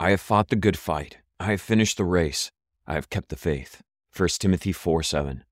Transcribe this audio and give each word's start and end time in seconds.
I 0.00 0.10
have 0.10 0.20
fought 0.20 0.48
the 0.48 0.54
good 0.54 0.76
fight. 0.76 1.18
I 1.40 1.46
have 1.46 1.60
finished 1.60 1.96
the 1.96 2.04
race. 2.04 2.52
I 2.86 2.94
have 2.94 3.10
kept 3.10 3.30
the 3.30 3.36
faith. 3.36 3.82
1 4.16 4.28
Timothy 4.38 4.70
4 4.70 5.02
7. 5.02 5.42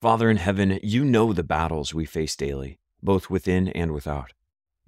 Father 0.00 0.30
in 0.30 0.36
heaven, 0.36 0.78
you 0.80 1.04
know 1.04 1.32
the 1.32 1.42
battles 1.42 1.92
we 1.92 2.04
face 2.04 2.36
daily, 2.36 2.78
both 3.02 3.28
within 3.28 3.66
and 3.70 3.90
without. 3.90 4.32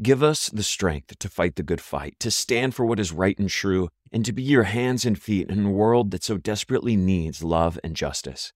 Give 0.01 0.22
us 0.22 0.48
the 0.48 0.62
strength 0.62 1.19
to 1.19 1.29
fight 1.29 1.56
the 1.56 1.64
good 1.64 1.80
fight, 1.80 2.14
to 2.21 2.30
stand 2.30 2.77
for 2.77 2.87
what 2.87 3.01
is 3.01 3.11
right 3.11 3.37
and 3.41 3.51
true, 3.51 3.88
and 4.12 4.25
to 4.25 4.32
be 4.32 4.45
your 4.45 4.62
hands 4.62 5.05
and 5.05 5.21
feet 5.21 5.50
in 5.50 5.66
a 5.66 5.71
world 5.71 6.12
that 6.12 6.23
so 6.23 6.37
desperately 6.37 6.95
needs 6.95 7.43
love 7.43 7.77
and 7.82 7.96
justice. 7.96 8.52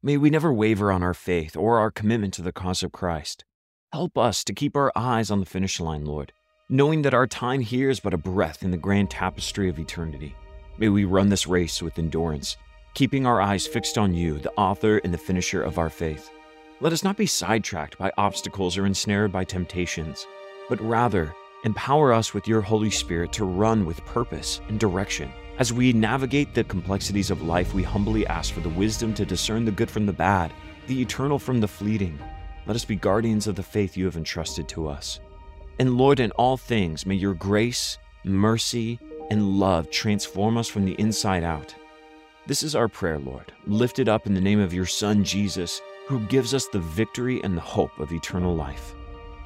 May 0.00 0.16
we 0.16 0.30
never 0.30 0.52
waver 0.52 0.92
on 0.92 1.02
our 1.02 1.12
faith 1.12 1.56
or 1.56 1.80
our 1.80 1.90
commitment 1.90 2.34
to 2.34 2.42
the 2.42 2.52
cause 2.52 2.84
of 2.84 2.92
Christ. 2.92 3.44
Help 3.92 4.16
us 4.16 4.44
to 4.44 4.54
keep 4.54 4.76
our 4.76 4.92
eyes 4.94 5.28
on 5.28 5.40
the 5.40 5.46
finish 5.46 5.80
line, 5.80 6.04
Lord, 6.04 6.32
knowing 6.68 7.02
that 7.02 7.14
our 7.14 7.28
time 7.28 7.60
here 7.60 7.90
is 7.90 8.00
but 8.00 8.12
a 8.12 8.18
breath 8.18 8.64
in 8.64 8.72
the 8.72 8.76
grand 8.76 9.08
tapestry 9.08 9.68
of 9.68 9.78
eternity. 9.78 10.34
May 10.78 10.88
we 10.88 11.04
run 11.04 11.28
this 11.28 11.46
race 11.46 11.80
with 11.80 11.96
endurance, 11.96 12.56
keeping 12.94 13.24
our 13.24 13.40
eyes 13.40 13.68
fixed 13.68 13.96
on 13.96 14.12
you, 14.14 14.40
the 14.40 14.52
author 14.56 14.98
and 14.98 15.14
the 15.14 15.18
finisher 15.18 15.62
of 15.62 15.78
our 15.78 15.88
faith. 15.88 16.28
Let 16.80 16.92
us 16.92 17.04
not 17.04 17.16
be 17.16 17.26
sidetracked 17.26 17.96
by 17.98 18.10
obstacles 18.18 18.76
or 18.76 18.84
ensnared 18.84 19.30
by 19.30 19.44
temptations, 19.44 20.26
but 20.68 20.80
rather 20.80 21.32
empower 21.64 22.12
us 22.12 22.34
with 22.34 22.48
your 22.48 22.60
Holy 22.60 22.90
Spirit 22.90 23.32
to 23.34 23.44
run 23.44 23.86
with 23.86 24.04
purpose 24.04 24.60
and 24.68 24.80
direction. 24.80 25.30
As 25.60 25.72
we 25.72 25.92
navigate 25.92 26.52
the 26.52 26.64
complexities 26.64 27.30
of 27.30 27.42
life, 27.42 27.74
we 27.74 27.84
humbly 27.84 28.26
ask 28.26 28.52
for 28.52 28.60
the 28.60 28.68
wisdom 28.70 29.14
to 29.14 29.24
discern 29.24 29.64
the 29.64 29.70
good 29.70 29.90
from 29.90 30.04
the 30.04 30.12
bad, 30.12 30.52
the 30.88 31.00
eternal 31.00 31.38
from 31.38 31.60
the 31.60 31.68
fleeting. 31.68 32.18
Let 32.66 32.74
us 32.74 32.84
be 32.84 32.96
guardians 32.96 33.46
of 33.46 33.54
the 33.54 33.62
faith 33.62 33.96
you 33.96 34.04
have 34.06 34.16
entrusted 34.16 34.68
to 34.70 34.88
us. 34.88 35.20
And 35.78 35.98
Lord, 35.98 36.20
in 36.20 36.30
all 36.32 36.56
things, 36.56 37.04
may 37.04 37.16
your 37.16 37.34
grace, 37.34 37.98
mercy, 38.24 38.98
and 39.30 39.58
love 39.60 39.90
transform 39.90 40.56
us 40.56 40.68
from 40.68 40.86
the 40.86 40.94
inside 40.94 41.44
out. 41.44 41.74
This 42.46 42.62
is 42.62 42.74
our 42.74 42.88
prayer, 42.88 43.18
Lord, 43.18 43.52
lifted 43.66 44.08
up 44.08 44.26
in 44.26 44.32
the 44.32 44.40
name 44.40 44.58
of 44.58 44.72
your 44.72 44.86
Son, 44.86 45.22
Jesus, 45.22 45.82
who 46.06 46.20
gives 46.28 46.54
us 46.54 46.66
the 46.68 46.78
victory 46.78 47.42
and 47.44 47.54
the 47.54 47.60
hope 47.60 47.98
of 47.98 48.10
eternal 48.10 48.56
life. 48.56 48.94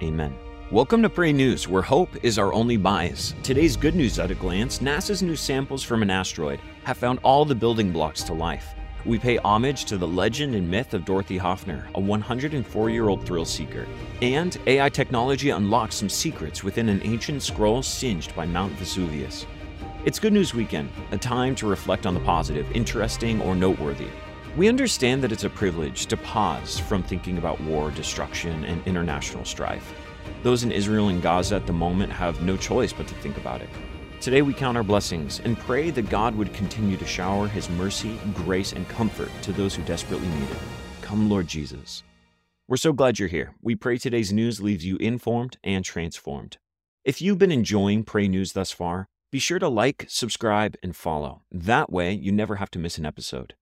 Amen. 0.04 0.32
Welcome 0.70 1.02
to 1.02 1.10
Pray 1.10 1.32
News, 1.32 1.66
where 1.66 1.82
hope 1.82 2.10
is 2.24 2.38
our 2.38 2.52
only 2.52 2.76
bias. 2.76 3.34
Today's 3.42 3.76
good 3.76 3.96
news 3.96 4.20
at 4.20 4.30
a 4.30 4.36
glance 4.36 4.78
NASA's 4.78 5.24
new 5.24 5.34
samples 5.34 5.82
from 5.82 6.00
an 6.00 6.10
asteroid 6.10 6.60
have 6.84 6.96
found 6.96 7.18
all 7.24 7.44
the 7.44 7.56
building 7.56 7.90
blocks 7.90 8.22
to 8.22 8.34
life. 8.34 8.68
We 9.06 9.18
pay 9.18 9.38
homage 9.38 9.86
to 9.86 9.96
the 9.96 10.06
legend 10.06 10.54
and 10.54 10.70
myth 10.70 10.92
of 10.92 11.06
Dorothy 11.06 11.38
Hoffner, 11.38 11.88
a 11.94 12.00
104 12.00 12.90
year 12.90 13.08
old 13.08 13.24
thrill 13.24 13.46
seeker. 13.46 13.86
And 14.20 14.58
AI 14.66 14.90
technology 14.90 15.48
unlocks 15.48 15.96
some 15.96 16.10
secrets 16.10 16.62
within 16.62 16.90
an 16.90 17.00
ancient 17.02 17.42
scroll 17.42 17.82
singed 17.82 18.36
by 18.36 18.44
Mount 18.44 18.74
Vesuvius. 18.74 19.46
It's 20.04 20.18
Good 20.18 20.34
News 20.34 20.52
Weekend, 20.52 20.90
a 21.12 21.18
time 21.18 21.54
to 21.56 21.66
reflect 21.66 22.04
on 22.04 22.12
the 22.12 22.20
positive, 22.20 22.70
interesting, 22.72 23.40
or 23.40 23.54
noteworthy. 23.54 24.08
We 24.54 24.68
understand 24.68 25.22
that 25.22 25.32
it's 25.32 25.44
a 25.44 25.50
privilege 25.50 26.04
to 26.06 26.18
pause 26.18 26.78
from 26.78 27.02
thinking 27.02 27.38
about 27.38 27.60
war, 27.62 27.90
destruction, 27.90 28.64
and 28.64 28.86
international 28.86 29.46
strife. 29.46 29.94
Those 30.42 30.62
in 30.62 30.72
Israel 30.72 31.08
and 31.08 31.22
Gaza 31.22 31.56
at 31.56 31.66
the 31.66 31.72
moment 31.72 32.12
have 32.12 32.42
no 32.42 32.58
choice 32.58 32.92
but 32.92 33.06
to 33.08 33.14
think 33.14 33.38
about 33.38 33.62
it. 33.62 33.70
Today 34.20 34.42
we 34.42 34.52
count 34.52 34.76
our 34.76 34.82
blessings 34.84 35.40
and 35.46 35.58
pray 35.58 35.88
that 35.92 36.10
God 36.10 36.34
would 36.34 36.52
continue 36.52 36.98
to 36.98 37.06
shower 37.06 37.48
his 37.48 37.70
mercy, 37.70 38.18
grace, 38.34 38.74
and 38.74 38.86
comfort 38.86 39.30
to 39.40 39.50
those 39.50 39.74
who 39.74 39.82
desperately 39.84 40.28
need 40.28 40.50
it. 40.50 40.58
Come, 41.00 41.30
Lord 41.30 41.46
Jesus. 41.46 42.02
We're 42.68 42.76
so 42.76 42.92
glad 42.92 43.18
you're 43.18 43.28
here. 43.28 43.54
We 43.62 43.76
pray 43.76 43.96
today's 43.96 44.30
news 44.30 44.60
leaves 44.60 44.84
you 44.84 44.98
informed 44.98 45.56
and 45.64 45.82
transformed. 45.82 46.58
If 47.02 47.22
you've 47.22 47.38
been 47.38 47.50
enjoying 47.50 48.04
Pray 48.04 48.28
News 48.28 48.52
thus 48.52 48.70
far, 48.70 49.08
be 49.32 49.38
sure 49.38 49.58
to 49.58 49.68
like, 49.68 50.04
subscribe, 50.06 50.76
and 50.82 50.94
follow. 50.94 51.40
That 51.50 51.90
way, 51.90 52.12
you 52.12 52.30
never 52.30 52.56
have 52.56 52.70
to 52.72 52.78
miss 52.78 52.98
an 52.98 53.06
episode. 53.06 53.54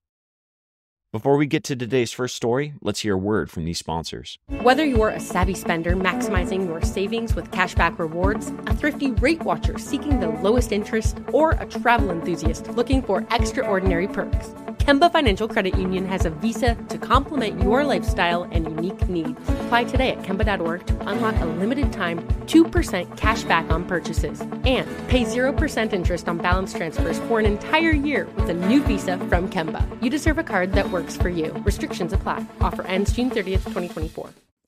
Before 1.11 1.39
we 1.39 1.47
get 1.47 1.64
to 1.64 1.75
today's 1.75 2.12
first 2.12 2.37
story, 2.37 2.75
let's 2.83 3.01
hear 3.01 3.14
a 3.14 3.17
word 3.17 3.51
from 3.51 3.64
these 3.64 3.78
sponsors. 3.78 4.38
Whether 4.60 4.84
you're 4.84 5.09
a 5.09 5.21
savvy 5.21 5.55
spender 5.55 5.97
maximizing 5.97 6.66
your 6.66 6.83
savings 6.83 7.34
with 7.34 7.50
cashback 7.50 7.99
rewards, 7.99 8.53
a 8.66 8.75
thrifty 8.75 9.12
rate 9.12 9.41
watcher 9.43 9.78
seeking 9.78 10.21
the 10.21 10.28
lowest 10.28 10.71
interest, 10.71 11.16
or 11.28 11.53
a 11.53 11.65
travel 11.65 12.10
enthusiast 12.10 12.69
looking 12.72 13.00
for 13.00 13.27
extraordinary 13.31 14.06
perks, 14.06 14.53
Kemba 14.88 15.10
Financial 15.12 15.49
Credit 15.49 15.77
Union 15.77 16.06
has 16.06 16.25
a 16.25 16.31
visa 16.31 16.75
to 16.88 16.97
complement 16.99 17.62
your 17.62 17.84
lifestyle 17.84 18.44
and 18.44 18.65
unique 18.65 19.09
needs. 19.09 19.38
Apply 19.49 19.84
today 19.84 20.10
at 20.10 20.22
Kemba.org 20.22 20.87
to 20.87 21.09
unlock 21.09 21.38
a 21.41 21.44
limited 21.44 21.93
time 21.93 22.21
2% 22.47 23.16
cash 23.19 23.43
back 23.44 23.71
on 23.71 23.84
purchases 23.84 24.41
and 24.41 24.88
pay 25.09 25.25
0% 25.25 25.93
interest 25.93 26.27
on 26.27 26.38
balance 26.38 26.72
transfers 26.72 27.19
for 27.21 27.38
an 27.38 27.44
entire 27.44 27.91
year 27.91 28.28
with 28.37 28.49
a 28.49 28.54
new 28.54 28.83
visa 28.83 29.19
from 29.28 29.50
Kemba. 29.50 29.84
You 30.03 30.09
deserve 30.09 30.38
a 30.38 30.43
card 30.43 30.72
that 30.72 30.88
works 30.88 30.97
works 30.98 31.16
for 31.16 31.28
you. 31.28 31.53
Restrictions 31.64 32.12
apply. 32.12 32.44
Offer 32.60 32.82
ends 32.82 33.12
June 33.12 33.31
30th, 33.31 33.64
2024. 33.72 34.47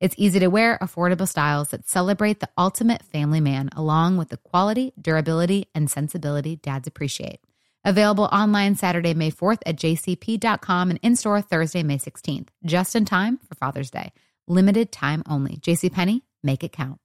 It's 0.00 0.14
easy 0.16 0.38
to 0.38 0.46
wear, 0.46 0.78
affordable 0.80 1.26
styles 1.26 1.70
that 1.70 1.88
celebrate 1.88 2.38
the 2.38 2.48
ultimate 2.56 3.02
family 3.02 3.40
man, 3.40 3.68
along 3.74 4.16
with 4.16 4.28
the 4.28 4.36
quality, 4.36 4.92
durability, 5.00 5.66
and 5.74 5.90
sensibility 5.90 6.54
dads 6.54 6.86
appreciate. 6.86 7.40
Available 7.84 8.24
online 8.24 8.76
Saturday, 8.76 9.12
May 9.14 9.32
4th 9.32 9.58
at 9.66 9.76
jcp.com 9.76 10.90
and 10.90 11.00
in 11.02 11.16
store 11.16 11.40
Thursday, 11.40 11.82
May 11.82 11.98
16th, 11.98 12.48
just 12.64 12.94
in 12.94 13.06
time 13.06 13.38
for 13.38 13.56
Father's 13.56 13.90
Day. 13.90 14.12
Limited 14.46 14.92
time 14.92 15.24
only. 15.28 15.56
JCPenney, 15.56 16.22
make 16.44 16.62
it 16.62 16.72
count. 16.72 17.00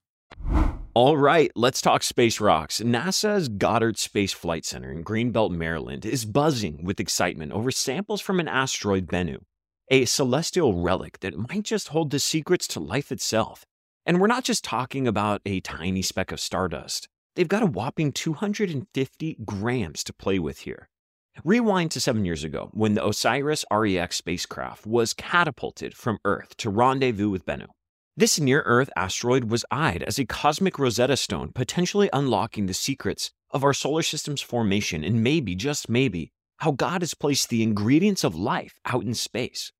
All 0.93 1.17
right, 1.17 1.51
let's 1.55 1.81
talk 1.81 2.03
space 2.03 2.39
rocks. 2.39 2.79
NASA's 2.79 3.49
Goddard 3.49 3.97
Space 3.97 4.33
Flight 4.33 4.65
Center 4.65 4.91
in 4.91 5.03
Greenbelt, 5.03 5.49
Maryland 5.49 6.05
is 6.05 6.25
buzzing 6.25 6.83
with 6.83 6.99
excitement 6.99 7.53
over 7.53 7.71
samples 7.71 8.21
from 8.21 8.39
an 8.39 8.47
asteroid 8.47 9.07
Bennu 9.07 9.39
a 9.93 10.05
celestial 10.05 10.81
relic 10.81 11.19
that 11.19 11.37
might 11.37 11.61
just 11.61 11.89
hold 11.89 12.09
the 12.09 12.17
secrets 12.17 12.67
to 12.67 12.79
life 12.79 13.11
itself. 13.11 13.63
And 14.07 14.19
we're 14.19 14.25
not 14.25 14.43
just 14.43 14.63
talking 14.63 15.07
about 15.07 15.39
a 15.45 15.59
tiny 15.59 16.01
speck 16.01 16.31
of 16.31 16.39
stardust. 16.39 17.07
They've 17.35 17.47
got 17.47 17.61
a 17.61 17.67
whopping 17.67 18.11
250 18.11 19.37
grams 19.45 20.03
to 20.05 20.11
play 20.11 20.39
with 20.39 20.61
here. 20.61 20.89
Rewind 21.43 21.91
to 21.91 21.99
seven 22.01 22.25
years 22.25 22.43
ago 22.43 22.71
when 22.73 22.95
the 22.95 23.03
OSIRIS 23.03 23.65
REX 23.71 24.15
spacecraft 24.15 24.87
was 24.87 25.13
catapulted 25.13 25.95
from 25.95 26.17
Earth 26.25 26.57
to 26.57 26.71
rendezvous 26.71 27.29
with 27.29 27.45
Bennu. 27.45 27.67
This 28.17 28.39
near 28.39 28.63
Earth 28.65 28.89
asteroid 28.95 29.51
was 29.51 29.63
eyed 29.69 30.01
as 30.01 30.17
a 30.17 30.25
cosmic 30.25 30.79
Rosetta 30.79 31.17
Stone, 31.17 31.51
potentially 31.53 32.09
unlocking 32.11 32.65
the 32.65 32.73
secrets 32.73 33.29
of 33.51 33.63
our 33.63 33.75
solar 33.75 34.01
system's 34.01 34.41
formation 34.41 35.03
and 35.03 35.23
maybe, 35.23 35.53
just 35.53 35.87
maybe, 35.87 36.31
how 36.57 36.71
God 36.71 37.03
has 37.03 37.13
placed 37.13 37.49
the 37.49 37.61
ingredients 37.61 38.23
of 38.23 38.33
life 38.33 38.79
out 38.85 39.03
in 39.03 39.13
space. 39.13 39.71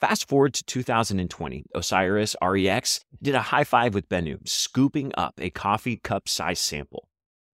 Fast 0.00 0.28
forward 0.28 0.54
to 0.54 0.62
2020, 0.62 1.64
Osiris 1.74 2.36
REX 2.40 3.04
did 3.20 3.34
a 3.34 3.42
high 3.42 3.64
five 3.64 3.94
with 3.94 4.08
Bennu, 4.08 4.48
scooping 4.48 5.10
up 5.16 5.34
a 5.38 5.50
coffee 5.50 5.96
cup 5.96 6.28
sized 6.28 6.62
sample. 6.62 7.08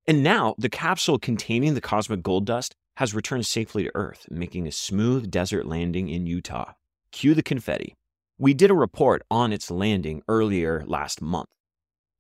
And 0.07 0.23
now 0.23 0.55
the 0.59 0.69
capsule 0.69 1.19
containing 1.19 1.73
the 1.73 1.81
cosmic 1.81 2.23
gold 2.23 2.45
dust 2.45 2.75
has 2.99 3.15
returned 3.15 3.47
safely 3.47 3.85
to 3.85 3.91
Earth, 3.95 4.27
making 4.31 4.67
a 4.67 4.73
smooth 4.73 5.31
desert 5.31 5.65
landing 5.65 6.11
in 6.11 6.27
Utah. 6.27 6.73
Cue 7.13 7.33
the 7.33 7.43
confetti. 7.43 7.95
We 8.37 8.53
did 8.53 8.71
a 8.71 8.75
report 8.75 9.23
on 9.31 9.51
its 9.51 9.71
landing 9.71 10.21
earlier 10.29 10.85
last 10.87 11.23
month. 11.23 11.49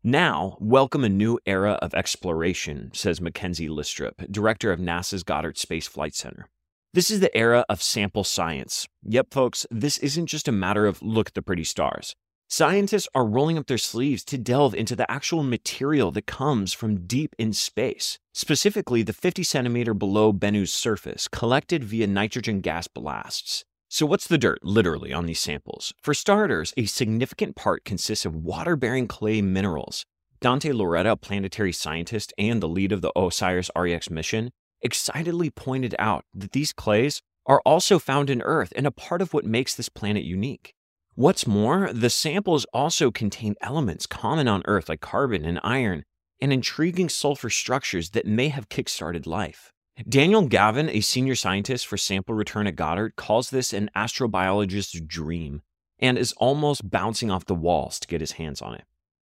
Now, 0.02 0.56
welcome 0.58 1.04
a 1.04 1.10
new 1.10 1.38
era 1.44 1.72
of 1.82 1.92
exploration, 1.92 2.92
says 2.94 3.20
Makenzie 3.20 3.68
Lystrup, 3.68 4.30
director 4.32 4.72
of 4.72 4.80
NASA's 4.80 5.22
Goddard 5.22 5.58
Space 5.58 5.86
Flight 5.86 6.14
Center. 6.14 6.48
This 6.94 7.10
is 7.10 7.18
the 7.18 7.36
era 7.36 7.64
of 7.68 7.82
sample 7.82 8.22
science. 8.22 8.86
Yep, 9.02 9.34
folks, 9.34 9.66
this 9.68 9.98
isn't 9.98 10.26
just 10.26 10.46
a 10.46 10.52
matter 10.52 10.86
of 10.86 11.02
look 11.02 11.30
at 11.30 11.34
the 11.34 11.42
pretty 11.42 11.64
stars. 11.64 12.14
Scientists 12.46 13.08
are 13.16 13.26
rolling 13.26 13.58
up 13.58 13.66
their 13.66 13.78
sleeves 13.78 14.24
to 14.26 14.38
delve 14.38 14.76
into 14.76 14.94
the 14.94 15.10
actual 15.10 15.42
material 15.42 16.12
that 16.12 16.28
comes 16.28 16.72
from 16.72 17.04
deep 17.04 17.34
in 17.36 17.52
space, 17.52 18.20
specifically 18.32 19.02
the 19.02 19.12
50 19.12 19.42
centimeter 19.42 19.92
below 19.92 20.32
Bennu's 20.32 20.72
surface, 20.72 21.26
collected 21.26 21.82
via 21.82 22.06
nitrogen 22.06 22.60
gas 22.60 22.86
blasts. 22.86 23.64
So, 23.88 24.06
what's 24.06 24.28
the 24.28 24.38
dirt, 24.38 24.60
literally, 24.62 25.12
on 25.12 25.26
these 25.26 25.40
samples? 25.40 25.92
For 26.00 26.14
starters, 26.14 26.72
a 26.76 26.84
significant 26.84 27.56
part 27.56 27.84
consists 27.84 28.24
of 28.24 28.36
water 28.36 28.76
bearing 28.76 29.08
clay 29.08 29.42
minerals. 29.42 30.06
Dante 30.40 30.70
Lauretta, 30.70 31.10
a 31.10 31.16
planetary 31.16 31.72
scientist 31.72 32.32
and 32.38 32.62
the 32.62 32.68
lead 32.68 32.92
of 32.92 33.00
the 33.00 33.10
OSIRIS 33.16 33.70
REX 33.74 34.10
mission, 34.10 34.52
excitedly 34.84 35.50
pointed 35.50 35.94
out 35.98 36.24
that 36.34 36.52
these 36.52 36.72
clays 36.72 37.22
are 37.46 37.60
also 37.66 37.98
found 37.98 38.30
in 38.30 38.42
Earth 38.42 38.72
and 38.76 38.86
a 38.86 38.92
part 38.92 39.20
of 39.20 39.34
what 39.34 39.44
makes 39.44 39.74
this 39.74 39.88
planet 39.88 40.22
unique. 40.22 40.74
What's 41.14 41.46
more, 41.46 41.92
the 41.92 42.10
samples 42.10 42.66
also 42.72 43.10
contain 43.10 43.54
elements 43.60 44.06
common 44.06 44.48
on 44.48 44.62
Earth 44.66 44.88
like 44.88 45.00
carbon 45.00 45.44
and 45.44 45.60
iron 45.62 46.04
and 46.40 46.52
intriguing 46.52 47.08
sulfur 47.08 47.50
structures 47.50 48.10
that 48.10 48.26
may 48.26 48.48
have 48.48 48.68
kickstarted 48.68 49.26
life. 49.26 49.72
Daniel 50.08 50.48
Glavin, 50.48 50.88
a 50.88 51.00
senior 51.00 51.36
scientist 51.36 51.86
for 51.86 51.96
sample 51.96 52.34
return 52.34 52.66
at 52.66 52.74
Goddard, 52.74 53.14
calls 53.14 53.50
this 53.50 53.72
an 53.72 53.90
astrobiologist's 53.96 55.00
dream 55.00 55.62
and 56.00 56.18
is 56.18 56.32
almost 56.32 56.90
bouncing 56.90 57.30
off 57.30 57.46
the 57.46 57.54
walls 57.54 58.00
to 58.00 58.08
get 58.08 58.20
his 58.20 58.32
hands 58.32 58.60
on 58.60 58.74
it. 58.74 58.84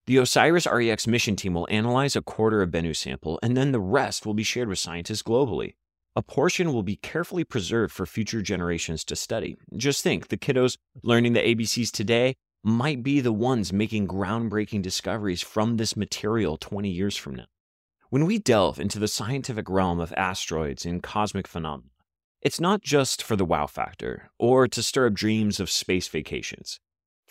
The 0.08 0.20
OSIRIS 0.20 0.66
REX 0.66 1.06
mission 1.06 1.36
team 1.36 1.54
will 1.54 1.68
analyze 1.70 2.16
a 2.16 2.22
quarter 2.22 2.62
of 2.62 2.72
Bennu's 2.72 2.98
sample, 2.98 3.40
and 3.44 3.58
then 3.58 3.74
the 3.74 3.82
rest 3.82 4.26
will 4.26 4.34
be 4.34 4.42
shared 4.42 4.70
with 4.70 4.80
scientists 4.80 5.22
globally. 5.22 5.74
A 6.16 6.22
portion 6.22 6.72
will 6.72 6.82
be 6.82 6.96
carefully 6.96 7.44
preserved 7.44 7.94
for 7.94 8.06
future 8.06 8.42
generations 8.42 9.04
to 9.04 9.18
study. 9.18 9.58
Just 9.76 10.02
think 10.02 10.30
the 10.30 10.38
kiddos 10.38 10.78
learning 11.04 11.34
the 11.34 11.42
ABCs 11.42 11.92
today 11.92 12.38
might 12.64 13.04
be 13.04 13.20
the 13.20 13.34
ones 13.34 13.74
making 13.74 14.08
groundbreaking 14.08 14.82
discoveries 14.82 15.42
from 15.42 15.76
this 15.76 15.98
material 15.98 16.56
20 16.56 16.90
years 16.90 17.18
from 17.18 17.36
now. 17.36 17.48
When 18.10 18.26
we 18.26 18.40
delve 18.40 18.80
into 18.80 19.00
the 19.00 19.10
scientific 19.10 19.70
realm 19.70 20.00
of 20.00 20.14
asteroids 20.14 20.86
and 20.86 21.04
cosmic 21.04 21.48
phenomena, 21.48 21.90
it's 22.42 22.62
not 22.62 22.82
just 22.82 23.22
for 23.22 23.36
the 23.36 23.44
wow 23.44 23.68
factor 23.68 24.32
or 24.40 24.70
to 24.70 24.82
stir 24.82 25.08
up 25.08 25.14
dreams 25.16 25.60
of 25.60 25.70
space 25.70 26.08
vacations. 26.08 26.80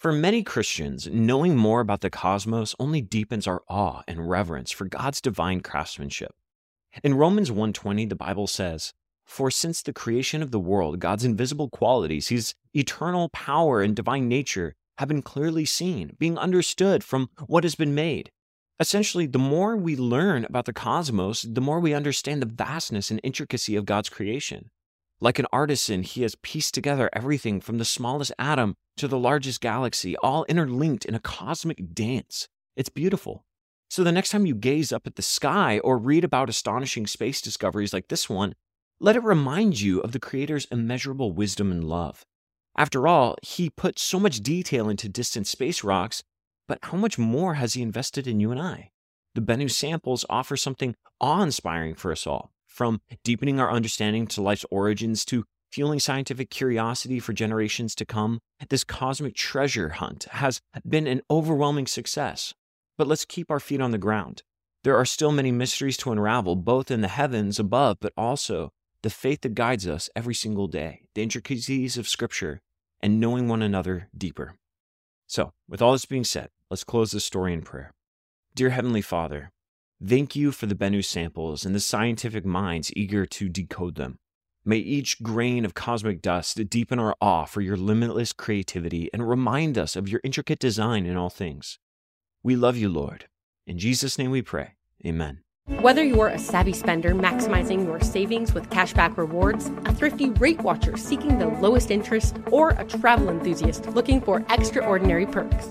For 0.07 0.13
many 0.13 0.45
Christians, 0.45 1.09
knowing 1.09 1.57
more 1.57 1.81
about 1.81 2.01
the 2.01 2.11
cosmos 2.11 2.77
only 2.79 3.01
deepens 3.01 3.49
our 3.49 3.65
awe 3.69 4.05
and 4.07 4.31
reverence 4.31 4.71
for 4.71 4.85
God's 4.85 5.21
divine 5.21 5.63
craftsmanship. 5.63 6.31
In 7.03 7.15
Romans 7.15 7.51
1:20, 7.51 8.07
the 8.07 8.15
Bible 8.15 8.47
says, 8.47 8.93
"For 9.25 9.51
since 9.51 9.83
the 9.83 9.93
creation 9.93 10.45
of 10.45 10.53
the 10.53 10.61
world, 10.61 11.01
God's 11.01 11.25
invisible 11.25 11.69
qualities, 11.69 12.29
his 12.29 12.55
eternal 12.73 13.31
power 13.31 13.83
and 13.83 13.97
divine 13.97 14.29
nature 14.29 14.77
have 14.99 15.09
been 15.09 15.23
clearly 15.23 15.65
seen, 15.65 16.15
being 16.21 16.39
understood 16.39 17.03
from 17.03 17.29
what 17.49 17.65
has 17.65 17.75
been 17.75 17.93
made." 17.93 18.31
Essentially, 18.79 19.27
the 19.27 19.41
more 19.41 19.77
we 19.77 19.97
learn 19.97 20.45
about 20.45 20.67
the 20.67 20.73
cosmos, 20.73 21.43
the 21.43 21.61
more 21.61 21.81
we 21.81 21.93
understand 21.93 22.41
the 22.41 22.47
vastness 22.47 23.11
and 23.11 23.19
intricacy 23.25 23.75
of 23.75 23.87
God's 23.87 24.09
creation. 24.09 24.71
Like 25.21 25.39
an 25.39 25.47
artisan, 25.51 26.03
he 26.03 26.23
has 26.23 26.35
pieced 26.35 26.75
together 26.75 27.09
everything 27.15 27.61
from 27.61 27.79
the 27.79 27.87
smallest 27.87 28.33
atom 28.39 28.77
to 28.99 29.09
the 29.09 29.19
largest 29.19 29.63
galaxy, 29.63 30.15
all 30.19 30.45
interlinked 30.45 31.07
in 31.07 31.15
a 31.15 31.21
cosmic 31.21 31.95
dance. 31.95 32.49
It's 32.77 32.91
beautiful. 32.91 33.45
So 33.89 34.05
the 34.05 34.13
next 34.13 34.31
time 34.31 34.45
you 34.45 34.55
gaze 34.55 34.93
up 34.93 35.07
at 35.07 35.17
the 35.17 35.23
sky 35.23 35.79
or 35.79 35.97
read 35.97 36.23
about 36.23 36.51
astonishing 36.51 37.07
space 37.07 37.41
discoveries 37.41 37.95
like 37.95 38.09
this 38.09 38.29
one, 38.29 38.55
let 39.01 39.17
it 39.17 39.23
remind 39.23 39.81
you 39.81 40.01
of 40.01 40.13
the 40.13 40.21
Creator's 40.21 40.67
immeasurable 40.67 41.33
wisdom 41.33 41.71
and 41.71 41.85
love. 41.85 42.23
After 42.77 43.09
all, 43.09 43.37
he 43.43 43.71
put 43.71 43.99
so 43.99 44.21
much 44.21 44.41
detail 44.41 44.91
into 44.91 45.09
distant 45.09 45.47
space 45.47 45.83
rocks, 45.83 46.23
but 46.69 46.79
how 46.83 46.99
much 46.99 47.17
more 47.17 47.55
has 47.55 47.73
he 47.73 47.81
invested 47.81 48.27
in 48.27 48.39
you 48.39 48.51
and 48.51 48.61
I? 48.61 48.91
The 49.35 49.41
Bennu 49.41 49.71
samples 49.71 50.27
offer 50.29 50.59
something 50.59 50.95
awe 51.21 51.43
inspiring 51.43 51.95
for 51.95 52.13
us 52.13 52.27
all 52.27 52.51
from 52.77 53.01
deepening 53.25 53.59
our 53.59 53.71
understanding 53.71 54.27
to 54.27 54.43
life's 54.43 54.67
origins 54.71 55.25
to 55.25 55.45
fueling 55.73 55.99
scientific 55.99 56.51
curiosity 56.51 57.19
for 57.19 57.33
generations 57.33 57.95
to 57.95 58.05
come, 58.05 58.39
this 58.69 58.85
cosmic 58.85 59.35
treasure 59.35 59.91
hunt 59.91 60.25
has 60.31 60.61
been 60.87 61.07
an 61.07 61.23
overwhelming 61.31 61.87
success. 61.87 62.53
But 62.99 63.07
let's 63.07 63.25
keep 63.25 63.51
our 63.51 63.61
feet 63.61 63.81
on 63.81 63.91
the 63.93 63.99
ground. 63.99 64.43
There 64.85 64.97
are 64.97 65.07
still 65.07 65.33
many 65.33 65.51
mysteries 65.51 65.97
to 65.99 66.13
unravel, 66.13 66.55
both 66.55 66.91
in 66.91 67.01
the 67.01 67.09
heavens 67.09 67.59
above, 67.59 67.97
but 68.01 68.13
also 68.17 68.73
the 69.03 69.11
faith 69.11 69.41
that 69.41 69.55
guides 69.55 69.87
us 69.87 70.09
every 70.15 70.35
single 70.35 70.69
day, 70.69 71.03
the 71.15 71.23
intricacies 71.23 71.97
of 71.97 72.09
Scripture, 72.09 72.61
and 73.01 73.21
knowing 73.21 73.49
one 73.49 73.63
another 73.63 74.09
deeper. 74.17 74.57
So, 75.27 75.53
with 75.69 75.83
all 75.83 75.93
this 75.93 76.05
being 76.05 76.25
said, 76.25 76.51
let's 76.71 76.85
close 76.85 77.11
this 77.11 77.25
story 77.25 77.53
in 77.53 77.63
prayer. 77.63 77.93
Dear 78.55 78.71
Heavenly 78.71 79.03
Father, 79.03 79.51
Thank 80.05 80.37
you 80.37 80.53
for 80.53 80.67
the 80.67 80.75
Bennu 80.75 81.03
samples 81.03 81.65
and 81.65 81.75
the 81.75 81.81
scientific 81.81 82.45
minds 82.45 82.93
eager 82.95 83.25
to 83.25 83.49
decode 83.49 83.95
them. 83.95 84.19
May 84.63 84.77
each 84.77 85.23
grain 85.23 85.65
of 85.65 85.73
cosmic 85.73 86.21
dust 86.21 86.69
deepen 86.69 86.99
our 86.99 87.17
awe 87.19 87.47
for 87.47 87.63
your 87.63 87.79
limitless 87.79 88.35
creativity 88.35 89.09
and 89.15 89.27
remind 89.27 89.79
us 89.79 89.97
of 89.97 90.07
your 90.07 90.21
intricate 90.23 90.59
design 90.59 91.07
in 91.07 91.17
all 91.17 91.31
things. 91.31 91.79
We 92.43 92.57
love 92.57 92.77
you, 92.77 92.91
Lord. 92.91 93.29
In 93.67 93.79
Jesus' 93.79 94.19
name 94.19 94.31
we 94.31 94.43
pray. 94.43 94.75
Amen. 95.07 95.41
Whether 95.81 96.05
you're 96.05 96.29
a 96.29 96.39
savvy 96.39 96.75
spender 96.75 97.15
maximizing 97.15 97.87
your 97.87 98.01
savings 98.01 98.53
with 98.53 98.69
cashback 98.69 99.17
rewards, 99.17 99.71
a 99.87 99.95
thrifty 99.95 100.29
rate 100.31 100.61
watcher 100.61 100.99
seeking 100.99 101.39
the 101.39 101.47
lowest 101.47 101.91
interest, 101.91 102.37
or 102.53 102.71
a 102.71 102.85
travel 102.85 103.31
enthusiast 103.31 103.87
looking 103.89 104.21
for 104.21 104.45
extraordinary 104.51 105.27
perks, 105.27 105.71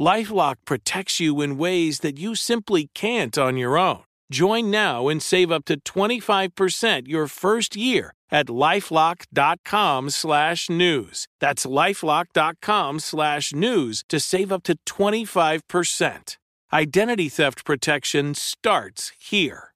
Lifelock 0.00 0.56
protects 0.64 1.20
you 1.20 1.40
in 1.40 1.56
ways 1.56 2.00
that 2.00 2.18
you 2.18 2.34
simply 2.34 2.90
can't 2.94 3.38
on 3.38 3.56
your 3.56 3.78
own. 3.78 4.02
Join 4.32 4.70
now 4.70 5.08
and 5.08 5.22
save 5.22 5.52
up 5.52 5.64
to 5.66 5.78
25% 5.78 7.06
your 7.06 7.28
first 7.28 7.76
year 7.76 8.14
at 8.30 8.46
lifelock.com 8.46 10.10
slash 10.10 10.68
news. 10.68 11.28
That's 11.38 11.64
lifelock.com 11.64 12.98
slash 12.98 13.52
news 13.52 14.02
to 14.08 14.18
save 14.18 14.50
up 14.50 14.64
to 14.64 14.76
25%. 14.86 16.36
Identity 16.72 17.28
theft 17.28 17.64
protection 17.64 18.34
starts 18.34 19.12
here. 19.16 19.74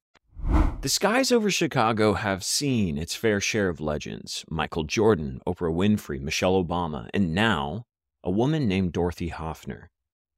The 0.81 0.89
skies 0.89 1.31
over 1.31 1.51
Chicago 1.51 2.15
have 2.15 2.43
seen 2.43 2.99
its 2.99 3.15
fair 3.15 3.41
share 3.41 3.69
of 3.69 3.81
legends 3.81 4.45
Michael 4.51 4.85
Jordan, 4.85 5.41
Oprah 5.47 5.73
Winfrey, 5.73 6.21
Michelle 6.21 6.63
Obama, 6.65 7.09
and 7.15 7.35
now 7.35 7.85
a 8.25 8.31
woman 8.31 8.67
named 8.67 8.93
Dorothy 8.93 9.29
Hoffner. 9.29 9.91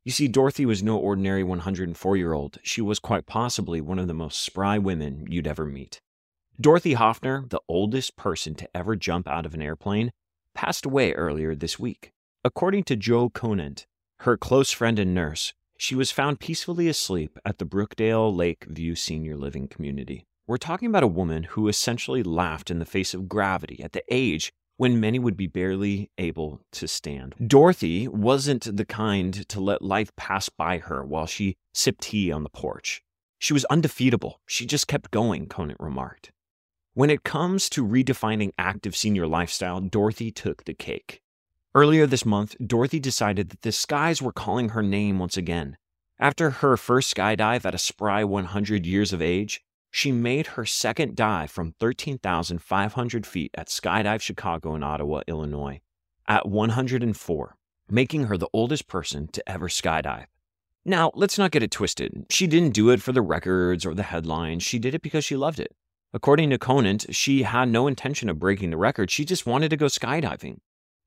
You 0.05 0.13
see, 0.13 0.29
Dorothy 0.29 0.65
was 0.65 0.83
no 0.83 0.97
ordinary 0.97 1.45
104 1.45 2.17
year 2.17 2.33
old. 2.33 2.59
She 2.63 2.81
was 2.81 2.99
quite 2.99 3.27
possibly 3.27 3.81
one 3.81 3.99
of 3.99 4.09
the 4.09 4.15
most 4.15 4.41
spry 4.41 4.79
women 4.79 5.27
you'd 5.29 5.47
ever 5.47 5.67
meet. 5.67 6.01
Dorothy 6.59 6.95
Hoffner, 6.95 7.45
the 7.49 7.61
oldest 7.69 8.17
person 8.17 8.55
to 8.57 8.69
ever 8.75 8.97
jump 8.97 9.29
out 9.29 9.45
of 9.45 9.55
an 9.55 9.63
airplane, 9.63 10.11
passed 10.55 10.87
away 10.87 11.13
earlier 11.13 11.55
this 11.55 11.79
week. 11.79 12.13
According 12.45 12.85
to 12.85 12.97
Joe 12.97 13.29
Conant, 13.29 13.87
her 14.21 14.37
close 14.39 14.71
friend 14.71 14.99
and 14.99 15.15
nurse, 15.15 15.53
she 15.77 15.95
was 15.95 16.11
found 16.11 16.41
peacefully 16.41 16.89
asleep 16.89 17.39
at 17.45 17.59
the 17.59 17.67
Brookdale 17.67 18.35
Lake 18.35 18.65
View 18.65 18.95
Senior 18.95 19.37
Living 19.37 19.69
Community. 19.69 20.27
We're 20.47 20.57
talking 20.57 20.89
about 20.89 21.03
a 21.03 21.07
woman 21.07 21.45
who 21.45 21.69
essentially 21.69 22.23
laughed 22.23 22.71
in 22.71 22.79
the 22.79 22.85
face 22.85 23.15
of 23.15 23.29
gravity 23.29 23.83
at 23.83 23.93
the 23.93 24.03
age 24.11 24.51
when 24.81 24.99
many 24.99 25.19
would 25.19 25.37
be 25.37 25.47
barely 25.47 26.11
able 26.17 26.59
to 26.73 26.89
stand. 26.89 27.35
Dorothy 27.47 28.09
wasn't 28.09 28.79
the 28.79 28.87
kind 28.87 29.47
to 29.47 29.61
let 29.61 29.83
life 29.83 30.11
pass 30.17 30.49
by 30.49 30.79
her 30.79 31.05
while 31.05 31.27
she 31.27 31.59
sipped 31.75 32.05
tea 32.05 32.33
on 32.33 32.45
the 32.45 32.49
porch. 32.49 33.03
She 33.39 33.53
was 33.53 33.67
undefeatable. 33.67 34.41
She 34.47 34.65
just 34.65 34.89
kept 34.89 35.11
going, 35.11 35.49
Conant 35.49 35.79
remarked. 35.81 36.33
When 36.95 37.11
it 37.11 37.25
comes 37.25 37.69
to 37.69 37.87
redefining 37.87 38.53
active 38.57 38.97
senior 38.97 39.27
lifestyle, 39.27 39.81
Dorothy 39.81 40.31
took 40.31 40.65
the 40.65 40.73
cake. 40.73 41.21
Earlier 41.75 42.07
this 42.07 42.25
month, 42.25 42.57
Dorothy 42.67 43.01
decided 43.01 43.51
that 43.51 43.61
the 43.61 43.73
skies 43.73 44.23
were 44.23 44.33
calling 44.33 44.71
her 44.71 44.83
name 44.83 45.19
once 45.19 45.37
again. 45.37 45.77
After 46.19 46.49
her 46.49 46.79
first 46.79 47.15
skydive 47.15 47.67
at 47.67 47.75
a 47.75 47.79
spry 47.79 48.25
100 48.25 48.87
years 48.87 49.13
of 49.13 49.21
age, 49.21 49.61
she 49.91 50.13
made 50.13 50.49
her 50.49 50.65
second 50.65 51.17
dive 51.17 51.51
from 51.51 51.75
13,500 51.81 53.27
feet 53.27 53.51
at 53.55 53.69
Skydive 53.69 54.21
Chicago 54.21 54.75
in 54.75 54.83
Ottawa, 54.83 55.23
Illinois, 55.27 55.81
at 56.29 56.49
104, 56.49 57.57
making 57.91 58.25
her 58.25 58.37
the 58.37 58.49
oldest 58.53 58.87
person 58.87 59.29
to 59.29 59.49
ever 59.49 59.69
skydive. 59.69 60.27
Now, 60.85 61.11
let's 61.15 61.39
not 61.39 61.51
get 61.51 61.63
it 61.63 61.71
twisted. 61.71 62.27
She 62.31 62.47
didn't 62.47 62.75
do 62.75 62.91
it 62.91 63.03
for 63.03 63.13
the 63.13 63.21
records 63.21 63.85
or 63.85 63.95
the 63.95 64.05
headlines. 64.05 64.63
She 64.63 64.79
did 64.79 64.95
it 64.95 65.03
because 65.03 65.25
she 65.25 65.37
loved 65.37 65.61
it. 65.61 65.75
According 66.13 66.51
to 66.51 66.59
Conant, 66.59 67.07
she 67.15 67.43
had 67.43 67.69
no 67.69 67.87
intention 67.87 68.29
of 68.29 68.39
breaking 68.39 68.71
the 68.71 68.77
record. 68.77 69.11
She 69.11 69.25
just 69.25 69.47
wanted 69.47 69.69
to 69.71 69.77
go 69.77 69.87
skydiving. 69.87 70.59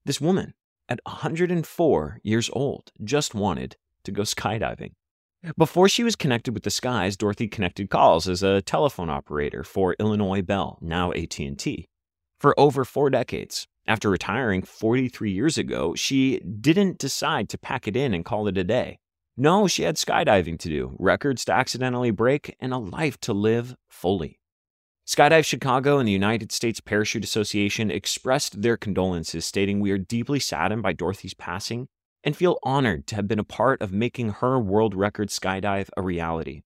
This 0.05 0.21
woman, 0.21 0.53
at 0.87 0.99
104 1.05 2.19
years 2.23 2.49
old, 2.53 2.91
just 3.03 3.33
wanted 3.33 3.77
to 4.03 4.11
go 4.11 4.21
skydiving. 4.21 4.93
Before 5.57 5.89
she 5.89 6.05
was 6.05 6.15
connected 6.15 6.53
with 6.53 6.63
the 6.63 6.69
skies, 6.69 7.17
Dorothy 7.17 7.49
connected 7.49 7.89
calls 7.89 8.29
as 8.29 8.43
a 8.43 8.61
telephone 8.61 9.09
operator 9.09 9.65
for 9.65 9.93
Illinois 9.99 10.41
Bell, 10.41 10.77
now 10.79 11.11
AT&T. 11.11 11.89
For 12.39 12.57
over 12.57 12.85
4 12.85 13.09
decades, 13.09 13.67
after 13.85 14.09
retiring 14.09 14.63
43 14.63 15.31
years 15.31 15.57
ago, 15.57 15.95
she 15.95 16.39
didn't 16.39 16.97
decide 16.97 17.49
to 17.49 17.57
pack 17.57 17.89
it 17.89 17.97
in 17.97 18.13
and 18.13 18.23
call 18.23 18.47
it 18.47 18.57
a 18.57 18.63
day. 18.63 18.99
No, 19.35 19.67
she 19.67 19.83
had 19.83 19.97
skydiving 19.97 20.57
to 20.59 20.69
do, 20.69 20.95
records 20.97 21.43
to 21.45 21.53
accidentally 21.53 22.11
break, 22.11 22.55
and 22.61 22.73
a 22.73 22.77
life 22.77 23.19
to 23.21 23.33
live 23.33 23.75
fully. 23.89 24.39
Skydive 25.05 25.43
Chicago 25.43 25.99
and 25.99 26.07
the 26.07 26.13
United 26.13 26.53
States 26.53 26.79
Parachute 26.79 27.25
Association 27.25 27.91
expressed 27.91 28.61
their 28.61 28.77
condolences, 28.77 29.43
stating, 29.43 29.81
We 29.81 29.91
are 29.91 29.97
deeply 29.97 30.39
saddened 30.39 30.83
by 30.83 30.93
Dorothy's 30.93 31.33
passing 31.33 31.89
and 32.23 32.35
feel 32.35 32.59
honored 32.63 33.07
to 33.07 33.15
have 33.15 33.27
been 33.27 33.39
a 33.39 33.43
part 33.43 33.81
of 33.81 33.91
making 33.91 34.29
her 34.29 34.59
world 34.59 34.95
record 34.95 35.29
skydive 35.29 35.89
a 35.97 36.01
reality. 36.01 36.63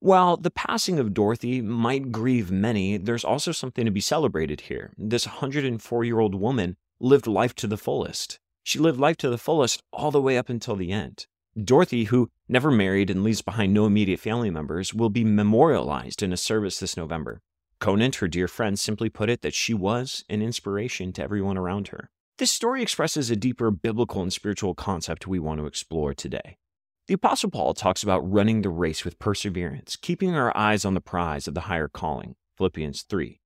While 0.00 0.36
the 0.36 0.50
passing 0.50 0.98
of 0.98 1.14
Dorothy 1.14 1.60
might 1.60 2.12
grieve 2.12 2.50
many, 2.50 2.96
there's 2.96 3.24
also 3.24 3.52
something 3.52 3.84
to 3.84 3.90
be 3.90 4.00
celebrated 4.00 4.62
here. 4.62 4.92
This 4.98 5.26
104 5.26 6.04
year 6.04 6.20
old 6.20 6.34
woman 6.34 6.76
lived 7.00 7.26
life 7.26 7.54
to 7.56 7.66
the 7.66 7.76
fullest. 7.78 8.38
She 8.62 8.78
lived 8.78 9.00
life 9.00 9.16
to 9.18 9.30
the 9.30 9.38
fullest 9.38 9.82
all 9.92 10.10
the 10.10 10.20
way 10.20 10.36
up 10.36 10.48
until 10.48 10.76
the 10.76 10.92
end. 10.92 11.26
Dorothy, 11.62 12.04
who 12.04 12.30
never 12.48 12.70
married 12.70 13.08
and 13.08 13.24
leaves 13.24 13.40
behind 13.40 13.72
no 13.72 13.86
immediate 13.86 14.20
family 14.20 14.50
members, 14.50 14.92
will 14.92 15.08
be 15.08 15.24
memorialized 15.24 16.22
in 16.22 16.32
a 16.32 16.36
service 16.36 16.78
this 16.78 16.96
November. 16.96 17.40
Conant, 17.78 18.16
her 18.16 18.28
dear 18.28 18.48
friend, 18.48 18.78
simply 18.78 19.08
put 19.08 19.30
it 19.30 19.42
that 19.42 19.54
she 19.54 19.72
was 19.72 20.24
an 20.28 20.42
inspiration 20.42 21.12
to 21.14 21.22
everyone 21.22 21.56
around 21.56 21.88
her. 21.88 22.10
This 22.38 22.52
story 22.52 22.82
expresses 22.82 23.30
a 23.30 23.36
deeper 23.36 23.70
biblical 23.70 24.20
and 24.20 24.30
spiritual 24.30 24.74
concept 24.74 25.26
we 25.26 25.38
want 25.38 25.58
to 25.58 25.64
explore 25.64 26.12
today. 26.12 26.58
The 27.08 27.14
Apostle 27.14 27.50
Paul 27.50 27.72
talks 27.72 28.02
about 28.02 28.30
running 28.30 28.60
the 28.60 28.68
race 28.68 29.06
with 29.06 29.18
perseverance, 29.18 29.96
keeping 29.96 30.34
our 30.34 30.54
eyes 30.54 30.84
on 30.84 30.92
the 30.92 31.00
prize 31.00 31.48
of 31.48 31.54
the 31.54 31.62
higher 31.62 31.88
calling. 31.88 32.34
Philippians 32.58 33.04
3. 33.08 33.40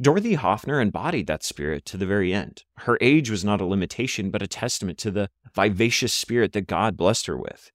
Dorothy 0.00 0.34
Hoffner 0.34 0.80
embodied 0.80 1.26
that 1.26 1.42
spirit 1.42 1.84
to 1.86 1.96
the 1.96 2.06
very 2.06 2.32
end. 2.32 2.62
Her 2.76 2.96
age 3.00 3.28
was 3.28 3.44
not 3.44 3.60
a 3.60 3.66
limitation, 3.66 4.30
but 4.30 4.42
a 4.42 4.46
testament 4.46 4.98
to 4.98 5.10
the 5.10 5.30
vivacious 5.52 6.12
spirit 6.12 6.52
that 6.52 6.68
God 6.68 6.96
blessed 6.96 7.26
her 7.26 7.36
with. 7.36 7.72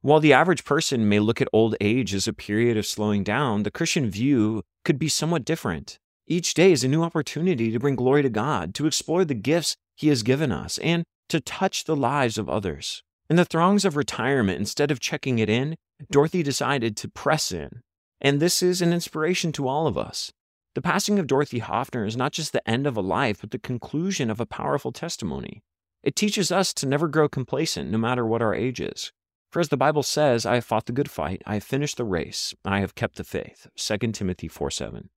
While 0.00 0.20
the 0.20 0.32
average 0.32 0.64
person 0.64 1.10
may 1.10 1.18
look 1.18 1.42
at 1.42 1.48
old 1.52 1.76
age 1.78 2.14
as 2.14 2.26
a 2.26 2.32
period 2.32 2.78
of 2.78 2.86
slowing 2.86 3.22
down, 3.22 3.64
the 3.64 3.70
Christian 3.70 4.08
view 4.08 4.62
could 4.82 4.98
be 4.98 5.08
somewhat 5.08 5.44
different. 5.44 5.98
Each 6.26 6.54
day 6.54 6.72
is 6.72 6.82
a 6.82 6.88
new 6.88 7.02
opportunity 7.02 7.70
to 7.70 7.78
bring 7.78 7.96
glory 7.96 8.22
to 8.22 8.30
God, 8.30 8.74
to 8.76 8.86
explore 8.86 9.26
the 9.26 9.34
gifts 9.34 9.76
he 9.96 10.08
has 10.08 10.22
given 10.22 10.52
us 10.52 10.78
and 10.78 11.04
to 11.28 11.40
touch 11.40 11.84
the 11.84 11.96
lives 11.96 12.38
of 12.38 12.48
others. 12.48 13.02
In 13.28 13.36
the 13.36 13.44
throngs 13.44 13.84
of 13.84 13.96
retirement, 13.96 14.60
instead 14.60 14.90
of 14.90 15.00
checking 15.00 15.40
it 15.40 15.50
in, 15.50 15.74
Dorothy 16.10 16.42
decided 16.42 16.96
to 16.98 17.08
press 17.08 17.50
in. 17.50 17.80
And 18.20 18.38
this 18.38 18.62
is 18.62 18.80
an 18.80 18.92
inspiration 18.92 19.50
to 19.52 19.66
all 19.66 19.86
of 19.86 19.98
us. 19.98 20.30
The 20.74 20.82
passing 20.82 21.18
of 21.18 21.26
Dorothy 21.26 21.58
Hoffner 21.58 22.04
is 22.04 22.16
not 22.16 22.32
just 22.32 22.52
the 22.52 22.68
end 22.68 22.86
of 22.86 22.96
a 22.96 23.00
life, 23.00 23.40
but 23.40 23.50
the 23.50 23.58
conclusion 23.58 24.30
of 24.30 24.40
a 24.40 24.46
powerful 24.46 24.92
testimony. 24.92 25.62
It 26.02 26.14
teaches 26.14 26.52
us 26.52 26.72
to 26.74 26.86
never 26.86 27.08
grow 27.08 27.28
complacent, 27.28 27.90
no 27.90 27.98
matter 27.98 28.24
what 28.24 28.42
our 28.42 28.54
age 28.54 28.80
is. 28.80 29.10
For 29.50 29.60
as 29.60 29.70
the 29.70 29.76
Bible 29.76 30.02
says, 30.02 30.44
I 30.44 30.56
have 30.56 30.64
fought 30.64 30.86
the 30.86 30.92
good 30.92 31.10
fight, 31.10 31.42
I 31.46 31.54
have 31.54 31.64
finished 31.64 31.96
the 31.96 32.04
race, 32.04 32.54
I 32.64 32.80
have 32.80 32.94
kept 32.94 33.16
the 33.16 33.24
faith. 33.24 33.66
2 33.76 34.12
Timothy 34.12 34.48
4 34.48 34.70
7. 34.70 35.08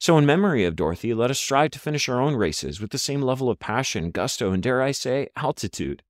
So, 0.00 0.16
in 0.16 0.24
memory 0.24 0.64
of 0.64 0.76
Dorothy, 0.76 1.12
let 1.12 1.30
us 1.30 1.40
strive 1.40 1.72
to 1.72 1.78
finish 1.80 2.08
our 2.08 2.20
own 2.20 2.36
races 2.36 2.80
with 2.80 2.90
the 2.90 2.98
same 2.98 3.20
level 3.20 3.50
of 3.50 3.58
passion, 3.58 4.12
gusto, 4.12 4.52
and 4.52 4.62
dare 4.62 4.80
I 4.80 4.92
say, 4.92 5.28
altitude. 5.34 6.04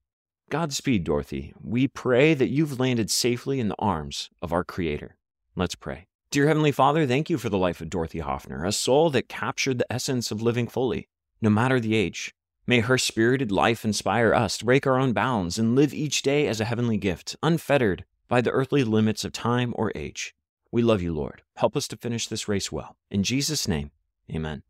Godspeed, 0.50 1.04
Dorothy. 1.04 1.54
We 1.62 1.88
pray 1.88 2.35
that 2.35 2.50
you've 2.50 2.78
landed 2.78 3.11
safely 3.11 3.61
in 3.61 3.68
the 3.68 3.78
arms 3.78 4.28
of 4.42 4.52
our 4.52 4.62
Creator. 4.62 5.16
Let's 5.57 5.75
pray. 5.75 6.07
Dear 6.30 6.49
Heavenly 6.49 6.73
Father, 6.73 7.07
thank 7.07 7.30
you 7.30 7.38
for 7.38 7.49
the 7.49 7.57
life 7.57 7.80
of 7.80 7.88
Dorothy 7.88 8.18
Hoffner, 8.18 8.62
a 8.66 8.73
soul 8.73 9.09
that 9.11 9.30
captured 9.30 9.78
the 9.78 9.90
essence 9.90 10.30
of 10.30 10.42
living 10.42 10.68
fully, 10.68 11.09
no 11.40 11.49
matter 11.49 11.80
the 11.80 11.95
age. 11.95 12.35
May 12.66 12.80
her 12.80 12.99
spirited 12.99 13.50
life 13.50 13.87
inspire 13.87 14.35
us 14.35 14.59
to 14.59 14.66
break 14.66 14.87
our 14.87 14.99
own 14.99 15.14
bounds 15.14 15.59
and 15.59 15.75
live 15.75 15.95
each 15.95 16.21
day 16.21 16.47
as 16.47 16.61
a 16.61 16.66
heavenly 16.66 16.99
gift, 16.99 17.37
unfettered 17.42 18.04
by 18.28 18.42
the 18.42 18.50
earthly 18.50 18.85
limits 18.85 19.25
of 19.25 19.33
time 19.33 19.73
or 19.76 19.90
age. 19.95 20.35
We 20.70 20.82
love 20.82 21.00
you, 21.00 21.14
Lord. 21.14 21.42
Help 21.56 21.76
us 21.76 21.88
to 21.88 21.96
finish 21.96 22.26
this 22.26 22.46
race 22.46 22.70
well. 22.70 22.96
In 23.10 23.22
Jesus' 23.22 23.66
name, 23.66 23.90
amen. 24.30 24.62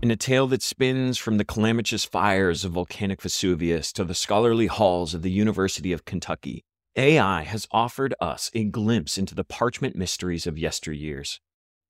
In 0.00 0.10
a 0.10 0.16
tale 0.16 0.46
that 0.46 0.62
spins 0.62 1.18
from 1.18 1.36
the 1.36 1.44
calamitous 1.44 2.06
fires 2.06 2.64
of 2.64 2.72
volcanic 2.72 3.20
Vesuvius 3.20 3.92
to 3.92 4.04
the 4.04 4.14
scholarly 4.14 4.68
halls 4.68 5.12
of 5.12 5.20
the 5.20 5.30
University 5.30 5.92
of 5.92 6.06
Kentucky, 6.06 6.64
AI 6.96 7.42
has 7.42 7.68
offered 7.70 8.14
us 8.20 8.50
a 8.54 8.64
glimpse 8.64 9.18
into 9.18 9.34
the 9.34 9.44
parchment 9.44 9.96
mysteries 9.96 10.46
of 10.46 10.54
yesteryears. 10.54 11.40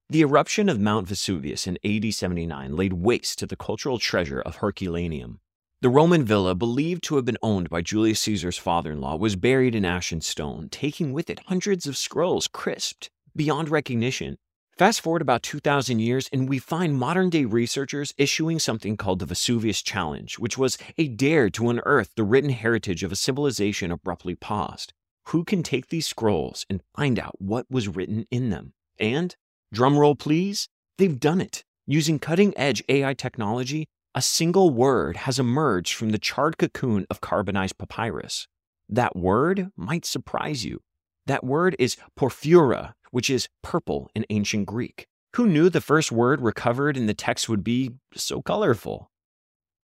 The 0.09 0.23
eruption 0.23 0.69
of 0.69 0.81
Mount 0.81 1.07
Vesuvius 1.07 1.69
in 1.69 1.79
AD 1.85 2.13
79 2.13 2.75
laid 2.75 2.95
waste 2.95 3.39
to 3.39 3.47
the 3.47 3.57
cultural 3.57 3.99
treasure 4.01 4.41
of 4.41 4.57
Herculaneum. 4.57 5.39
The 5.81 5.91
Roman 5.91 6.25
villa, 6.25 6.57
believed 6.57 7.05
to 7.05 7.17
have 7.17 7.25
been 7.25 7.39
owned 7.43 7.71
by 7.71 7.83
Julius 7.83 8.21
Caesar's 8.21 8.59
father 8.59 8.93
in 8.93 9.01
law, 9.01 9.17
was 9.17 9.37
buried 9.37 9.75
in 9.77 9.85
ash 9.85 10.11
and 10.11 10.25
stone, 10.25 10.69
taking 10.71 11.13
with 11.13 11.31
it 11.31 11.43
hundreds 11.47 11.87
of 11.87 11.97
scrolls 11.97 12.49
crisped 12.49 13.11
beyond 13.37 13.69
recognition. 13.69 14.37
Fast 14.77 15.01
forward 15.01 15.23
about 15.23 15.45
2,000 15.45 16.01
years, 16.01 16.29
and 16.33 16.49
we 16.49 16.59
find 16.59 16.99
modern 16.99 17.31
day 17.31 17.45
researchers 17.45 18.13
issuing 18.19 18.59
something 18.59 18.97
called 18.97 19.21
the 19.21 19.27
Vesuvius 19.27 19.83
Challenge, 19.83 20.37
which 20.41 20.59
was 20.59 20.77
a 20.99 21.07
dare 21.07 21.49
to 21.51 21.69
unearth 21.71 22.11
the 22.17 22.25
written 22.25 22.51
heritage 22.51 23.05
of 23.05 23.13
a 23.13 23.17
civilization 23.17 23.93
abruptly 23.93 24.35
paused. 24.35 24.93
Who 25.29 25.45
can 25.45 25.63
take 25.63 25.89
these 25.89 26.07
scrolls 26.07 26.67
and 26.69 26.83
find 26.95 27.21
out 27.21 27.41
what 27.41 27.71
was 27.71 27.87
written 27.89 28.27
in 28.33 28.51
them? 28.51 28.73
And, 28.99 29.37
drumroll 29.73 30.19
please, 30.19 30.69
they've 30.99 31.21
done 31.21 31.41
it. 31.41 31.65
Using 31.87 32.19
cutting 32.19 32.53
edge 32.57 32.83
AI 32.89 33.15
technology, 33.15 33.87
a 34.15 34.23
single 34.23 34.71
word 34.71 35.19
has 35.19 35.39
emerged 35.39 35.95
from 35.95 36.11
the 36.11 36.19
charred 36.19 36.59
cocoon 36.59 37.07
of 37.09 37.21
carbonized 37.21 37.79
papyrus. 37.79 38.49
That 38.89 39.15
word 39.15 39.71
might 39.77 40.05
surprise 40.05 40.65
you. 40.65 40.81
That 41.27 41.45
word 41.45 41.75
is 41.79 41.97
porphyra, 42.19 42.93
which 43.15 43.31
is 43.31 43.49
purple 43.63 44.11
in 44.17 44.27
ancient 44.29 44.67
Greek. 44.67 45.07
Who 45.37 45.47
knew 45.47 45.71
the 45.71 45.81
first 45.81 46.11
word 46.11 46.41
recovered 46.41 46.97
in 46.97 47.07
the 47.07 47.15
text 47.15 47.49
would 47.49 47.63
be 47.63 47.93
so 48.13 48.43
colorful? 48.43 49.09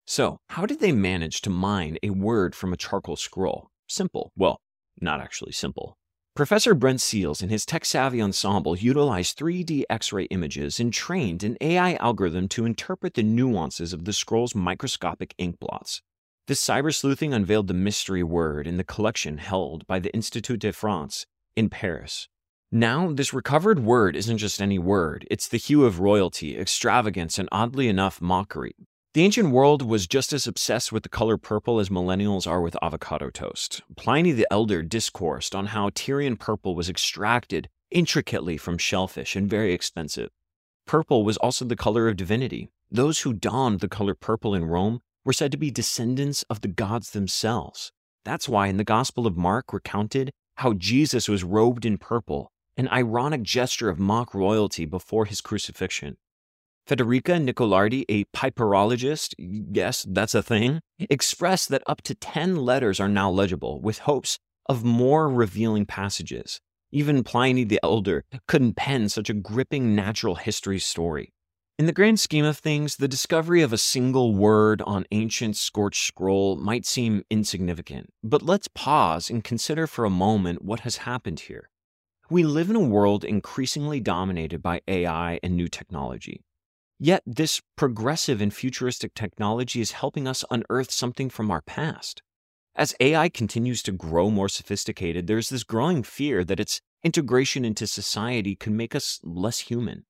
So, 0.06 0.36
how 0.50 0.66
did 0.66 0.80
they 0.80 0.92
manage 0.92 1.40
to 1.40 1.50
mine 1.50 1.96
a 2.02 2.10
word 2.10 2.54
from 2.54 2.74
a 2.74 2.76
charcoal 2.76 3.16
scroll? 3.16 3.70
Simple. 3.88 4.32
Well, 4.36 4.60
not 5.00 5.22
actually 5.22 5.52
simple. 5.52 5.96
Professor 6.34 6.74
Brent 6.74 7.00
Seales 7.00 7.40
and 7.40 7.50
his 7.50 7.64
tech 7.64 7.86
savvy 7.86 8.20
ensemble 8.20 8.76
utilized 8.76 9.38
3D 9.38 9.84
X 9.88 10.12
ray 10.12 10.24
images 10.24 10.78
and 10.78 10.92
trained 10.92 11.42
an 11.42 11.56
AI 11.62 11.94
algorithm 11.94 12.48
to 12.48 12.66
interpret 12.66 13.14
the 13.14 13.22
nuances 13.22 13.94
of 13.94 14.04
the 14.04 14.12
scroll's 14.12 14.54
microscopic 14.54 15.34
ink 15.38 15.58
blots. 15.58 16.02
This 16.48 16.62
cyber 16.62 16.94
sleuthing 16.94 17.32
unveiled 17.32 17.68
the 17.68 17.72
mystery 17.72 18.22
word 18.22 18.66
in 18.66 18.76
the 18.76 18.84
collection 18.84 19.38
held 19.38 19.86
by 19.86 20.00
the 20.00 20.12
Institut 20.12 20.60
de 20.60 20.70
France 20.70 21.24
in 21.56 21.70
Paris. 21.70 22.28
Now, 22.72 23.12
this 23.12 23.32
recovered 23.32 23.78
word 23.78 24.16
isn't 24.16 24.38
just 24.38 24.60
any 24.60 24.78
word, 24.78 25.26
it's 25.30 25.46
the 25.46 25.56
hue 25.56 25.84
of 25.84 26.00
royalty, 26.00 26.58
extravagance, 26.58 27.38
and 27.38 27.48
oddly 27.52 27.88
enough, 27.88 28.20
mockery. 28.20 28.74
The 29.14 29.22
ancient 29.22 29.50
world 29.50 29.82
was 29.82 30.06
just 30.06 30.32
as 30.32 30.46
obsessed 30.46 30.92
with 30.92 31.02
the 31.02 31.08
color 31.08 31.38
purple 31.38 31.78
as 31.78 31.88
millennials 31.88 32.46
are 32.46 32.60
with 32.60 32.76
avocado 32.82 33.30
toast. 33.30 33.82
Pliny 33.96 34.32
the 34.32 34.46
Elder 34.50 34.82
discoursed 34.82 35.54
on 35.54 35.66
how 35.66 35.90
Tyrian 35.94 36.36
purple 36.36 36.74
was 36.74 36.90
extracted 36.90 37.68
intricately 37.90 38.56
from 38.56 38.78
shellfish 38.78 39.36
and 39.36 39.48
very 39.48 39.72
expensive. 39.72 40.28
Purple 40.86 41.24
was 41.24 41.36
also 41.38 41.64
the 41.64 41.76
color 41.76 42.08
of 42.08 42.16
divinity. 42.16 42.68
Those 42.90 43.20
who 43.20 43.32
donned 43.32 43.80
the 43.80 43.88
color 43.88 44.14
purple 44.14 44.54
in 44.54 44.64
Rome 44.64 45.00
were 45.24 45.32
said 45.32 45.50
to 45.52 45.56
be 45.56 45.70
descendants 45.70 46.42
of 46.50 46.60
the 46.60 46.68
gods 46.68 47.10
themselves. 47.10 47.92
That's 48.24 48.48
why 48.48 48.66
in 48.66 48.76
the 48.76 48.84
Gospel 48.84 49.26
of 49.26 49.36
Mark 49.36 49.72
recounted 49.72 50.30
how 50.56 50.72
Jesus 50.72 51.28
was 51.28 51.44
robed 51.44 51.86
in 51.86 51.96
purple, 51.96 52.50
an 52.76 52.88
ironic 52.88 53.42
gesture 53.42 53.88
of 53.88 53.98
mock 53.98 54.34
royalty 54.34 54.84
before 54.84 55.24
his 55.24 55.40
crucifixion. 55.40 56.16
Federica 56.86 57.42
Nicolardi, 57.42 58.04
a 58.08 58.24
papyrologist, 58.26 59.34
yes, 59.38 60.06
that's 60.08 60.34
a 60.34 60.42
thing, 60.42 60.80
expressed 60.98 61.68
that 61.70 61.82
up 61.86 62.00
to 62.02 62.14
10 62.14 62.56
letters 62.56 63.00
are 63.00 63.08
now 63.08 63.28
legible, 63.28 63.80
with 63.80 64.00
hopes 64.00 64.38
of 64.68 64.84
more 64.84 65.28
revealing 65.28 65.84
passages. 65.84 66.60
Even 66.92 67.24
Pliny 67.24 67.64
the 67.64 67.80
Elder 67.82 68.24
couldn't 68.46 68.76
pen 68.76 69.08
such 69.08 69.28
a 69.28 69.34
gripping 69.34 69.96
natural 69.96 70.36
history 70.36 70.78
story. 70.78 71.32
In 71.78 71.86
the 71.86 71.92
grand 71.92 72.20
scheme 72.20 72.44
of 72.44 72.56
things, 72.56 72.96
the 72.96 73.08
discovery 73.08 73.62
of 73.62 73.72
a 73.72 73.78
single 73.78 74.34
word 74.34 74.80
on 74.86 75.04
ancient 75.10 75.56
scorched 75.56 76.06
scroll 76.06 76.56
might 76.56 76.86
seem 76.86 77.22
insignificant, 77.28 78.10
but 78.22 78.42
let's 78.42 78.68
pause 78.68 79.28
and 79.28 79.44
consider 79.44 79.86
for 79.86 80.04
a 80.04 80.10
moment 80.10 80.62
what 80.62 80.80
has 80.80 80.98
happened 80.98 81.40
here. 81.40 81.68
We 82.28 82.42
live 82.42 82.70
in 82.70 82.76
a 82.76 82.80
world 82.80 83.24
increasingly 83.24 84.00
dominated 84.00 84.60
by 84.60 84.80
AI 84.88 85.38
and 85.44 85.56
new 85.56 85.68
technology. 85.68 86.42
Yet, 86.98 87.22
this 87.24 87.60
progressive 87.76 88.40
and 88.40 88.52
futuristic 88.52 89.14
technology 89.14 89.80
is 89.80 89.92
helping 89.92 90.26
us 90.26 90.44
unearth 90.50 90.90
something 90.90 91.30
from 91.30 91.50
our 91.52 91.62
past. 91.62 92.22
As 92.74 92.96
AI 92.98 93.28
continues 93.28 93.82
to 93.84 93.92
grow 93.92 94.28
more 94.28 94.48
sophisticated, 94.48 95.26
there's 95.26 95.50
this 95.50 95.62
growing 95.62 96.02
fear 96.02 96.42
that 96.44 96.58
its 96.58 96.80
integration 97.04 97.64
into 97.64 97.86
society 97.86 98.56
can 98.56 98.76
make 98.76 98.94
us 98.94 99.20
less 99.22 99.60
human. 99.60 100.04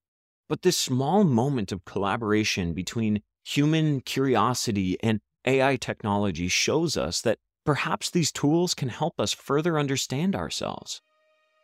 But 0.49 0.62
this 0.62 0.76
small 0.76 1.23
moment 1.23 1.70
of 1.70 1.85
collaboration 1.85 2.73
between 2.73 3.20
human 3.44 4.00
curiosity 4.00 4.96
and 5.02 5.20
AI 5.44 5.76
technology 5.76 6.49
shows 6.49 6.96
us 6.96 7.20
that 7.20 7.38
perhaps 7.64 8.11
these 8.11 8.32
tools 8.32 8.73
can 8.75 8.88
help 8.88 9.20
us 9.20 9.35
further 9.35 9.78
understand 9.78 10.35
ourselves. 10.35 11.02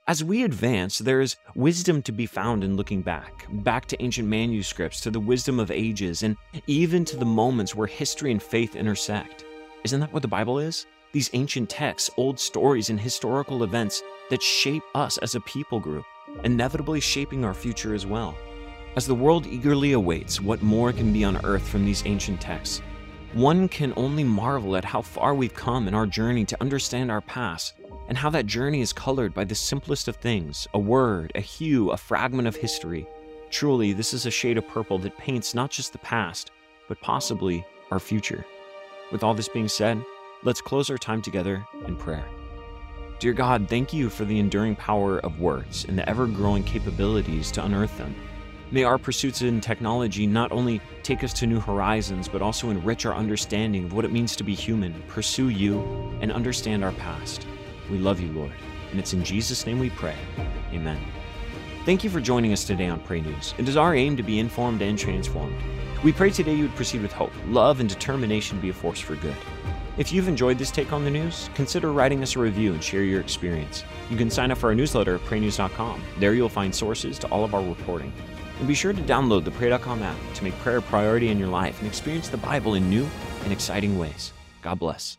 As 0.09 0.25
we 0.25 0.43
advance, 0.43 0.99
there 0.99 1.21
is 1.21 1.37
wisdom 1.55 2.03
to 2.03 2.11
be 2.11 2.27
found 2.27 2.65
in 2.65 2.77
looking 2.77 3.03
back, 3.03 3.47
back 3.63 3.87
to 3.87 4.03
ancient 4.03 4.27
manuscripts, 4.27 5.01
to 5.03 5.13
the 5.13 5.21
wisdom 5.21 5.61
of 5.61 5.71
ages, 5.71 6.25
and 6.25 6.37
even 6.67 7.05
to 7.05 7.17
the 7.17 7.25
moments 7.25 7.77
where 7.77 7.87
history 7.87 8.33
and 8.33 8.43
faith 8.43 8.75
intersect. 8.75 9.45
Isn't 9.85 10.01
that 10.01 10.13
what 10.13 10.23
the 10.23 10.29
Bible 10.29 10.59
is? 10.59 10.87
These 11.13 11.31
ancient 11.35 11.71
texts, 11.71 12.11
old 12.17 12.41
stories, 12.41 12.91
and 12.91 12.99
historical 12.99 13.63
events 13.63 14.03
that 14.29 14.43
shape 14.43 14.83
us 14.97 15.19
as 15.19 15.37
a 15.37 15.41
people 15.43 15.79
group, 15.79 16.05
inevitably 16.43 16.99
shaping 16.99 17.45
our 17.45 17.55
future 17.55 17.95
as 17.95 18.05
well. 18.05 18.37
As 18.97 19.07
the 19.07 19.15
world 19.15 19.47
eagerly 19.47 19.93
awaits 19.93 20.41
what 20.41 20.63
more 20.63 20.93
can 20.93 21.13
be 21.13 21.23
unearthed 21.23 21.69
from 21.69 21.85
these 21.85 22.05
ancient 22.07 22.41
texts, 22.41 22.83
one 23.35 23.69
can 23.69 23.93
only 23.97 24.25
marvel 24.25 24.75
at 24.75 24.85
how 24.85 25.01
far 25.01 25.33
we've 25.33 25.55
come 25.55 25.87
in 25.87 25.95
our 25.95 26.09
journey 26.09 26.45
to 26.47 26.61
understand 26.61 27.09
our 27.09 27.21
past 27.21 27.75
and 28.09 28.19
how 28.19 28.31
that 28.31 28.47
journey 28.47 28.81
is 28.81 28.93
colored 28.93 29.35
by 29.35 29.45
the 29.45 29.55
simplest 29.55 30.09
of 30.09 30.17
things 30.17 30.67
a 30.75 30.79
word, 30.79 31.33
a 31.35 31.41
hue, 31.41 31.91
a 31.91 31.97
fragment 31.97 32.49
of 32.49 32.57
history. 32.57 33.07
Truly, 33.51 33.93
this 33.93 34.15
is 34.15 34.27
a 34.27 34.31
shade 34.31 34.59
of 34.59 34.69
purple 34.69 34.99
that 34.99 35.19
paints 35.19 35.55
not 35.55 35.71
just 35.71 35.93
the 35.93 35.99
past, 35.99 36.51
but 36.89 37.01
possibly 37.01 37.65
our 37.91 38.01
future. 38.01 38.45
With 39.11 39.23
all 39.23 39.35
this 39.35 39.49
being 39.49 39.69
said, 39.69 40.03
let's 40.43 40.61
close 40.61 40.91
our 40.91 40.99
time 40.99 41.23
together 41.23 41.65
in 41.87 41.97
prayer. 41.97 42.25
Dear 43.19 43.35
God, 43.35 43.69
thank 43.69 43.93
you 43.93 44.09
for 44.09 44.25
the 44.25 44.41
enduring 44.41 44.75
power 44.75 45.19
of 45.21 45.39
words 45.39 45.85
and 45.85 45.97
the 45.97 46.09
ever 46.09 46.27
growing 46.27 46.65
capabilities 46.65 47.53
to 47.53 47.65
unearth 47.65 47.97
them. 47.99 48.15
May 48.73 48.85
our 48.85 48.97
pursuits 48.97 49.43
in 49.43 49.61
technology 49.61 50.27
not 50.27 50.51
only 50.51 50.81
take 51.03 51.23
us 51.23 51.35
to 51.35 51.47
new 51.47 51.61
horizons, 51.61 52.27
but 52.27 52.41
also 52.41 52.71
enrich 52.71 53.05
our 53.05 53.15
understanding 53.15 53.85
of 53.85 53.93
what 53.93 54.07
it 54.07 54.11
means 54.11 54.35
to 54.37 54.45
be 54.45 54.55
human, 54.55 54.95
pursue 55.09 55.51
you, 55.51 55.83
and 56.23 56.33
understand 56.33 56.83
our 56.83 56.93
past. 56.93 57.47
We 57.93 57.99
love 57.99 58.21
you, 58.21 58.33
Lord, 58.33 58.53
and 58.91 58.99
it's 58.99 59.13
in 59.13 59.23
Jesus' 59.23 59.67
name 59.67 59.79
we 59.79 59.91
pray. 59.91 60.17
Amen. 60.73 60.99
Thank 61.85 62.03
you 62.03 62.09
for 62.09 62.23
joining 62.23 62.55
us 62.55 62.65
today 62.65 62.89
on 62.89 63.01
Pray 63.01 63.21
News. 63.21 63.53
It 63.59 63.69
is 63.69 63.77
our 63.77 63.95
aim 63.95 64.17
to 64.17 64.23
be 64.23 64.39
informed 64.39 64.81
and 64.81 64.99
transformed. 64.99 65.61
We 66.03 66.11
pray 66.11 66.31
today 66.31 66.55
you 66.55 66.63
would 66.63 66.75
proceed 66.75 67.03
with 67.03 67.13
hope, 67.13 67.33
love, 67.49 67.81
and 67.81 67.89
determination 67.91 68.57
to 68.57 68.63
be 68.63 68.71
a 68.71 68.73
force 68.73 68.99
for 68.99 69.17
good. 69.17 69.37
If 69.99 70.11
you've 70.11 70.27
enjoyed 70.27 70.57
this 70.57 70.71
take 70.71 70.91
on 70.91 71.05
the 71.05 71.11
news, 71.11 71.51
consider 71.55 71.93
writing 71.93 72.23
us 72.23 72.35
a 72.35 72.39
review 72.39 72.73
and 72.73 72.83
share 72.83 73.03
your 73.03 73.21
experience. 73.21 73.85
You 74.09 74.17
can 74.17 74.31
sign 74.31 74.51
up 74.51 74.57
for 74.57 74.69
our 74.69 74.75
newsletter 74.75 75.17
at 75.17 75.21
praynews.com. 75.23 76.03
There 76.19 76.33
you'll 76.33 76.49
find 76.49 76.75
sources 76.75 77.19
to 77.19 77.29
all 77.29 77.45
of 77.45 77.55
our 77.55 77.63
reporting. 77.63 78.11
And 78.59 78.67
be 78.67 78.75
sure 78.75 78.95
to 78.95 79.03
download 79.03 79.45
the 79.45 79.51
Pray.com 79.51 80.03
app 80.03 80.17
to 80.33 80.45
make 80.45 80.59
prayer 80.61 80.79
a 80.79 80.83
priority 80.83 81.29
in 81.29 81.39
your 81.39 81.49
life 81.49 81.79
and 81.81 81.87
experience 81.87 82.31
the 82.31 82.39
Bible 82.39 82.73
in 82.73 82.89
new 82.89 83.07
and 83.45 83.53
exciting 83.53 83.99
ways. 83.99 84.33
God 84.63 84.79
bless. 84.79 85.19